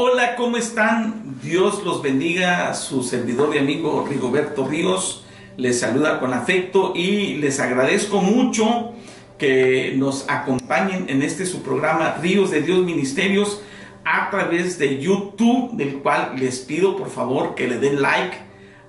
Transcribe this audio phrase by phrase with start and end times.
[0.00, 1.40] Hola, ¿cómo están?
[1.42, 2.72] Dios los bendiga.
[2.74, 5.24] Su servidor y amigo Rigoberto Ríos
[5.56, 8.92] les saluda con afecto y les agradezco mucho
[9.38, 13.60] que nos acompañen en este su programa Ríos de Dios Ministerios
[14.04, 18.36] a través de YouTube, del cual les pido por favor que le den like,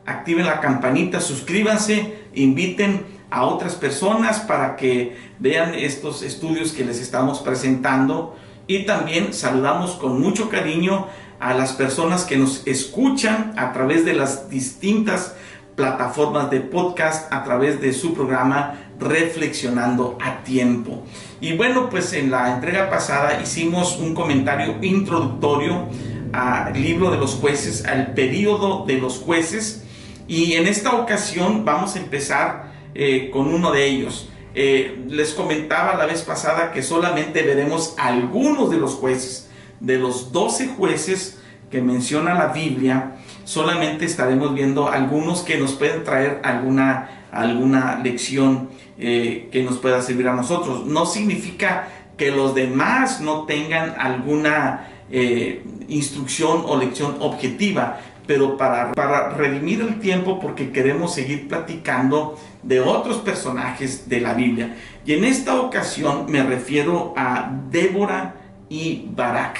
[0.05, 7.02] activen la campanita, suscríbanse, inviten a otras personas para que vean estos estudios que les
[7.02, 8.36] estamos presentando
[8.70, 11.08] y también saludamos con mucho cariño
[11.40, 15.36] a las personas que nos escuchan a través de las distintas
[15.76, 21.04] plataformas de podcast a través de su programa Reflexionando a Tiempo.
[21.42, 25.88] Y bueno, pues en la entrega pasada hicimos un comentario introductorio
[26.32, 29.84] al libro de los jueces, al periodo de los jueces.
[30.28, 34.30] Y en esta ocasión vamos a empezar eh, con uno de ellos.
[34.56, 39.50] Eh, les comentaba la vez pasada que solamente veremos algunos de los jueces.
[39.80, 46.04] De los 12 jueces que menciona la Biblia, solamente estaremos viendo algunos que nos pueden
[46.04, 50.86] traer alguna, alguna lección eh, que nos pueda servir a nosotros.
[50.86, 58.92] No significa que los demás no tengan alguna eh, instrucción o lección objetiva, pero para,
[58.92, 64.76] para redimir el tiempo porque queremos seguir platicando de otros personajes de la Biblia.
[65.06, 68.36] Y en esta ocasión me refiero a Débora
[68.70, 69.60] y Barak.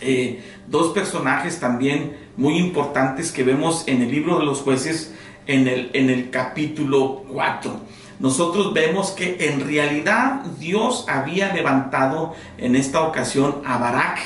[0.00, 5.14] Eh, dos personajes también muy importantes que vemos en el libro de los jueces
[5.46, 7.80] en el, en el capítulo 4.
[8.18, 14.18] Nosotros vemos que en realidad Dios había levantado en esta ocasión a Barak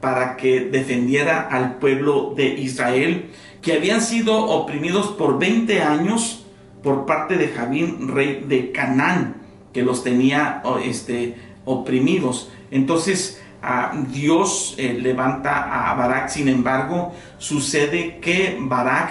[0.00, 3.30] para que defendiera al pueblo de Israel,
[3.62, 6.41] que habían sido oprimidos por 20 años
[6.82, 9.36] por parte de Javín, rey de Canaán,
[9.72, 12.50] que los tenía este, oprimidos.
[12.70, 13.40] Entonces,
[14.12, 19.10] Dios eh, levanta a Barak, sin embargo, sucede que Barak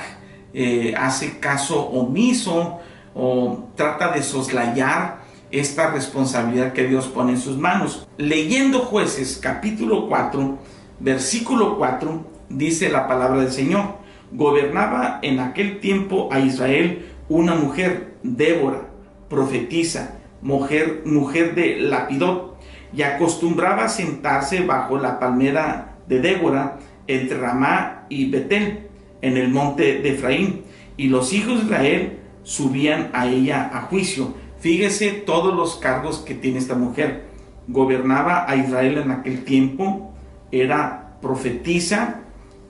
[0.54, 2.80] eh, hace caso omiso
[3.16, 5.22] o trata de soslayar
[5.52, 8.08] esta responsabilidad que Dios pone en sus manos.
[8.18, 10.58] Leyendo jueces capítulo 4,
[11.00, 14.02] versículo 4 dice la palabra del Señor.
[14.34, 18.90] Gobernaba en aquel tiempo a Israel una mujer, Débora,
[19.30, 22.60] profetisa, mujer, mujer de Lapidot,
[22.94, 26.78] y acostumbraba a sentarse bajo la palmera de Débora
[27.08, 28.90] entre Ramá y Betel,
[29.22, 30.64] en el monte de Efraín,
[30.98, 34.34] y los hijos de Israel subían a ella a juicio.
[34.60, 37.28] Fíjese todos los cargos que tiene esta mujer.
[37.70, 40.14] Gobernaba a Israel en aquel tiempo,
[40.52, 42.24] era profetisa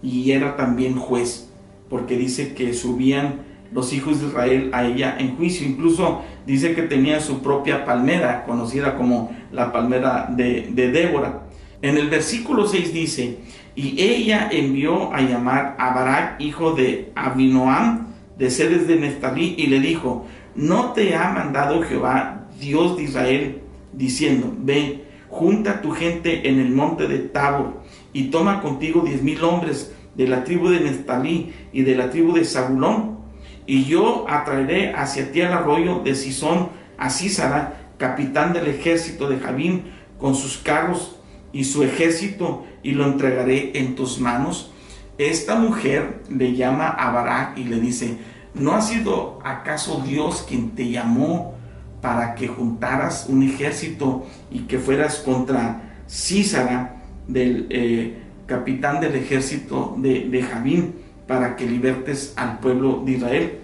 [0.04, 1.50] y era también juez,
[1.90, 5.68] porque dice que subían los hijos de Israel a ella en juicio.
[5.68, 11.44] Incluso dice que tenía su propia palmera, conocida como la palmera de, Débora.
[11.82, 13.40] En el versículo 6 dice,
[13.76, 19.68] y ella envió a llamar a Barak, hijo de Abinoam, de sedes de Neftalí, y
[19.68, 23.62] le dijo, ¿no te ha mandado Jehová, Dios de Israel,
[23.94, 27.82] diciendo, ve, junta tu gente en el monte de Tabor
[28.14, 32.34] y toma contigo diez mil hombres de la tribu de Neftalí y de la tribu
[32.34, 33.21] de Zabulón,
[33.66, 39.40] y yo atraeré hacia ti al arroyo de Sison a Císara, capitán del ejército de
[39.40, 41.20] Javín, con sus carros
[41.52, 44.72] y su ejército, y lo entregaré en tus manos.
[45.18, 48.18] Esta mujer le llama a Barak y le dice,
[48.54, 51.56] ¿no ha sido acaso Dios quien te llamó
[52.02, 59.96] para que juntaras un ejército y que fueras contra Císara, del eh, capitán del ejército
[59.98, 60.96] de, de Javín,
[61.28, 63.60] para que libertes al pueblo de Israel.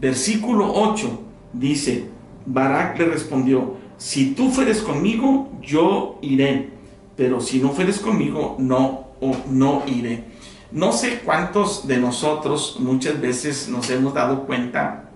[0.00, 1.20] Versículo 8
[1.52, 2.08] dice,
[2.46, 6.70] Barak le respondió, si tú fueres conmigo, yo iré,
[7.16, 9.08] pero si no fueres conmigo, no,
[9.50, 10.24] no iré.
[10.72, 15.10] No sé cuántos de nosotros muchas veces nos hemos dado cuenta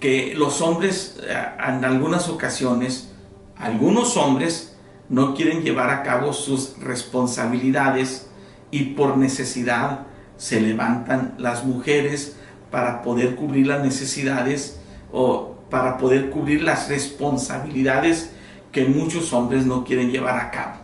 [0.00, 1.34] que los hombres eh,
[1.68, 3.12] en algunas ocasiones,
[3.56, 4.76] algunos hombres
[5.08, 8.28] no quieren llevar a cabo sus responsabilidades
[8.70, 12.36] y por necesidad se levantan las mujeres
[12.70, 14.80] para poder cubrir las necesidades
[15.12, 18.30] o para poder cubrir las responsabilidades
[18.72, 20.74] que muchos hombres no quieren llevar a cabo.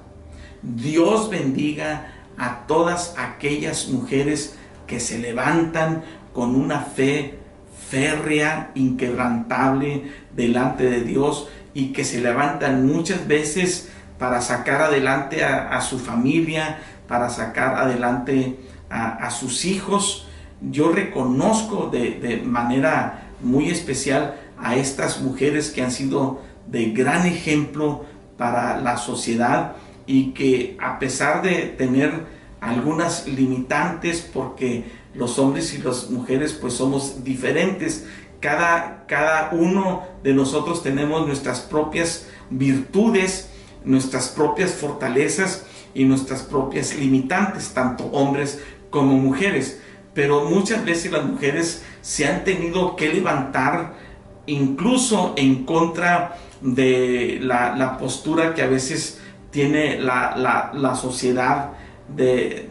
[0.63, 4.57] Dios bendiga a todas aquellas mujeres
[4.87, 6.03] que se levantan
[6.33, 7.39] con una fe
[7.89, 15.81] férrea, inquebrantable delante de Dios y que se levantan muchas veces para sacar adelante a,
[15.81, 18.59] su familia, para sacar adelante
[18.91, 20.27] a, sus hijos.
[20.61, 27.27] Yo reconozco de, de manera muy especial a estas mujeres que han sido de gran
[27.27, 28.05] ejemplo
[28.37, 29.77] para la sociedad
[30.07, 32.27] y que a pesar de tener
[32.61, 34.85] algunas limitantes, porque
[35.15, 38.07] los hombres y las mujeres pues somos diferentes,
[38.41, 43.51] cada, cada uno de nosotros tenemos nuestras propias virtudes,
[43.85, 49.81] nuestras propias fortalezas y nuestras propias limitantes, tanto hombres como mujeres.
[50.15, 53.95] Pero muchas veces las mujeres se han tenido que levantar
[54.47, 59.21] incluso en contra de la, postura que a veces
[59.51, 61.71] tiene la, sociedad
[62.09, 62.69] de,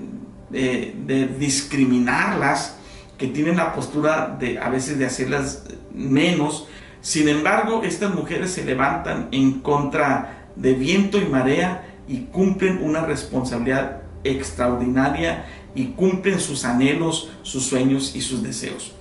[0.50, 2.78] de, discriminarlas,
[3.18, 6.68] que tienen la postura de a veces de hacerlas menos.
[7.02, 13.02] Sin embargo, estas mujeres se levantan en contra de viento y marea y cumplen una
[13.06, 15.46] responsabilidad extraordinaria
[15.76, 18.94] y cumplen sus anhelos, sus sueños y sus deseos.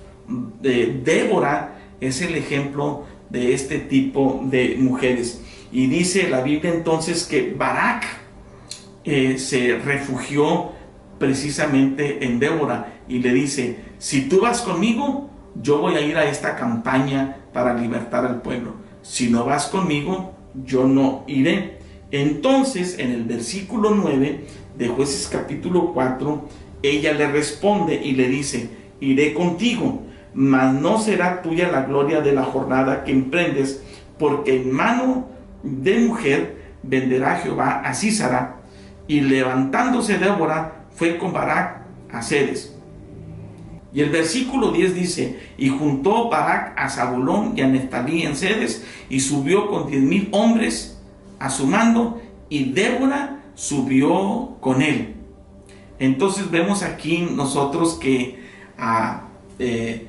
[0.61, 5.41] De Débora es el ejemplo de este tipo de mujeres.
[5.71, 8.05] Y dice la Biblia entonces que Barak
[9.03, 10.71] eh, se refugió
[11.19, 15.29] precisamente en Débora y le dice, si tú vas conmigo,
[15.61, 18.75] yo voy a ir a esta campaña para libertar al pueblo.
[19.01, 20.33] Si no vas conmigo,
[20.65, 21.78] yo no iré.
[22.11, 24.45] Entonces, en el versículo 9
[24.77, 26.47] de jueces capítulo 4,
[26.81, 28.69] ella le responde y le dice,
[28.99, 30.03] iré contigo
[30.33, 33.83] mas no será tuya la gloria de la jornada que emprendes,
[34.17, 35.27] porque en mano
[35.63, 38.57] de mujer venderá Jehová a Císara.
[39.07, 41.81] Y levantándose Débora, fue con Barak
[42.11, 42.75] a Cedes.
[43.91, 48.85] Y el versículo 10 dice, y juntó Barak a Zabulón y a Neftalí en Cedes,
[49.09, 50.98] y subió con diez mil hombres
[51.39, 55.15] a su mando, y Débora subió con él.
[55.99, 58.39] Entonces vemos aquí nosotros que
[58.77, 59.23] a,
[59.59, 60.07] eh,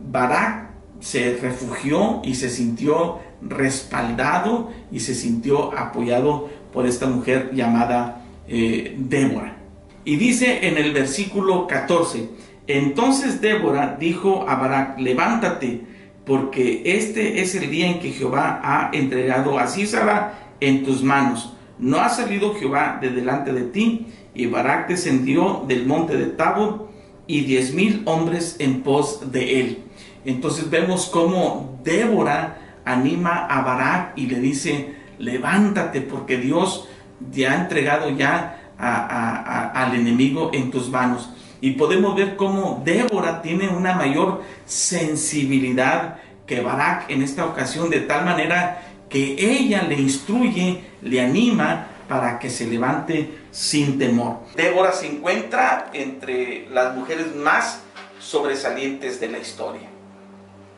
[0.00, 8.22] Barak se refugió y se sintió respaldado y se sintió apoyado por esta mujer llamada
[8.48, 9.56] eh, Débora.
[10.04, 12.28] Y dice en el versículo 14,
[12.66, 15.82] entonces Débora dijo a Barak, levántate,
[16.24, 21.54] porque este es el día en que Jehová ha entregado a Císara en tus manos.
[21.78, 24.06] No ha salido Jehová de delante de ti.
[24.34, 26.88] Y Barak descendió del monte de Tabor
[27.26, 29.84] y diez mil hombres en pos de él.
[30.24, 36.88] Entonces vemos cómo Débora anima a Barak y le dice, levántate porque Dios
[37.32, 41.30] te ha entregado ya al enemigo en tus manos.
[41.60, 46.16] Y podemos ver cómo Débora tiene una mayor sensibilidad
[46.46, 48.82] que Barak en esta ocasión, de tal manera
[49.14, 54.40] que ella le instruye, le anima para que se levante sin temor.
[54.56, 57.82] Débora se encuentra entre las mujeres más
[58.18, 59.88] sobresalientes de la historia.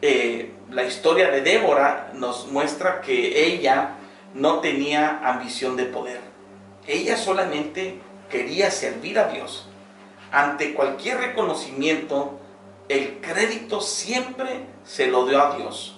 [0.03, 3.95] Eh, la historia de Débora nos muestra que ella
[4.35, 6.21] no tenía ambición de poder.
[6.87, 9.67] Ella solamente quería servir a Dios.
[10.31, 12.39] Ante cualquier reconocimiento,
[12.91, 15.96] el crédito siempre se lo dio a Dios.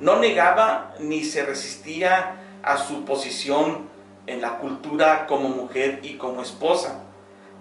[0.00, 3.88] No negaba ni se resistía a su posición
[4.26, 7.00] en la cultura como mujer y como esposa,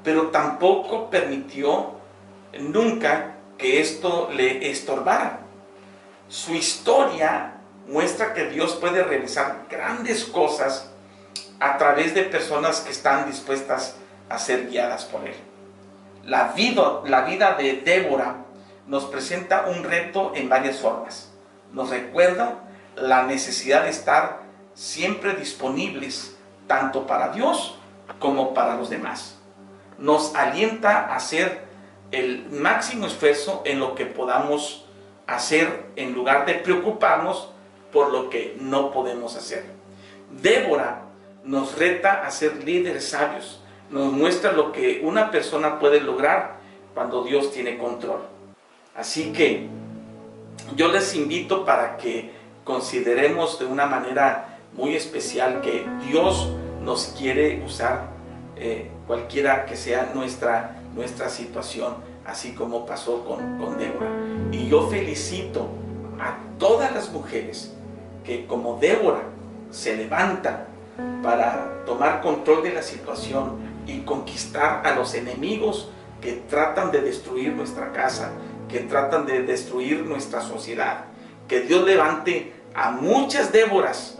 [0.04, 1.92] pero tampoco permitió
[2.60, 5.42] nunca que esto le estorbara.
[6.30, 7.56] Su historia
[7.88, 10.90] muestra que Dios puede realizar grandes cosas
[11.60, 13.96] a través de personas que están dispuestas
[14.30, 15.36] a ser guiadas por Él.
[16.24, 18.38] La vida, de Débora
[18.88, 21.29] nos presenta un reto en varias formas.
[21.74, 22.60] Nos recuerda
[22.96, 24.42] la necesidad de estar
[24.74, 27.78] siempre disponibles tanto para Dios
[28.20, 29.38] como para los demás.
[29.98, 31.68] Nos alienta a hacer
[32.12, 34.86] el máximo esfuerzo en lo que podamos
[35.28, 37.50] hacer en lugar de preocuparnos
[37.92, 39.66] por lo que no podemos hacer.
[40.42, 41.04] Débora
[41.44, 46.58] nos reta a ser líderes sabios, nos muestra lo que una persona puede lograr
[46.94, 48.22] cuando Dios tiene control.
[48.96, 49.70] Así que
[50.76, 52.32] yo les invito para que
[52.64, 56.50] consideremos de una manera muy especial que Dios
[56.82, 58.10] nos quiere usar
[58.56, 61.96] eh, cualquiera que sea nuestra, nuestra situación,
[62.26, 64.10] así como pasó con, con Débora.
[64.52, 65.68] Y yo felicito
[66.20, 67.74] a todas las mujeres
[68.24, 69.24] que como Débora
[69.72, 70.66] se levantan
[71.24, 73.58] para tomar control de la situación
[73.88, 75.90] y conquistar a los enemigos
[76.22, 78.32] que tratan de destruir nuestra casa,
[78.70, 81.06] que tratan de destruir nuestra sociedad.
[81.48, 84.20] Que Dios levante a muchas Déboras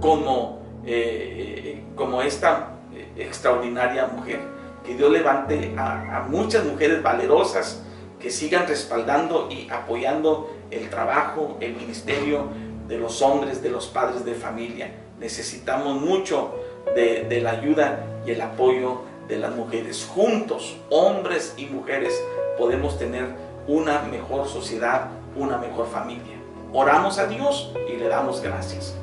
[0.00, 2.74] como, eh, como esta
[3.16, 4.40] extraordinaria mujer.
[4.84, 7.82] Que Dios levante a, muchas mujeres valerosas
[8.20, 12.48] que sigan respaldando y apoyando el trabajo, el ministerio
[12.88, 14.90] de los hombres, de los padres de familia.
[15.18, 16.54] Necesitamos mucho
[16.94, 20.06] de la ayuda y el apoyo de las mujeres.
[20.12, 22.20] Juntos, hombres y mujeres,
[22.58, 26.36] podemos tener una mejor sociedad, una mejor familia.
[26.72, 28.96] Oramos a Dios y le damos gracias.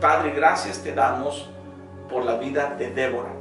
[0.00, 1.48] Padre, gracias te damos
[2.10, 3.32] por la vida de Débora,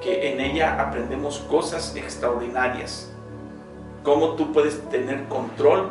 [0.00, 3.12] que en ella aprendemos cosas extraordinarias.
[4.04, 5.90] Cómo tú puedes tener control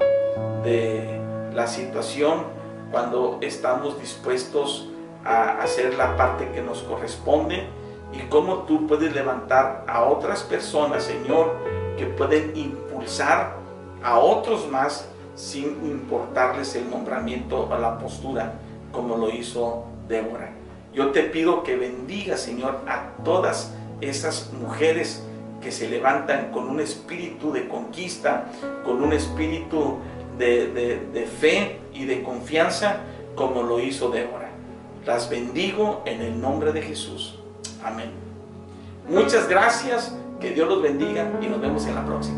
[0.63, 1.19] de
[1.53, 2.45] la situación
[2.91, 4.89] cuando estamos dispuestos
[5.25, 7.67] a hacer la parte que nos corresponde
[8.13, 11.53] y cómo tú puedes levantar a otras personas, Señor,
[11.97, 13.56] que pueden impulsar
[14.03, 18.53] a otros más sin importarles el nombramiento o la postura,
[18.91, 20.51] como lo hizo Débora.
[20.93, 25.23] Yo te pido que bendiga, Señor, a todas esas mujeres
[25.61, 28.45] que se levantan con un espíritu de conquista,
[28.83, 29.97] con un espíritu
[30.37, 30.67] de,
[31.13, 32.97] de fe y de confianza,
[33.35, 34.49] como lo hizo Débora.
[35.05, 37.39] Las bendigo en el nombre de Jesús.
[37.83, 38.11] Amén.
[39.07, 42.37] Muchas gracias, que Dios los bendiga y nos vemos en la próxima.